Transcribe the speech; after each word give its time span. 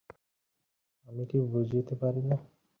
আমি 1.07 1.23
কি 1.29 1.37
বুঝিতে 1.51 1.93
পারি 1.95 2.21
না? 2.23 2.37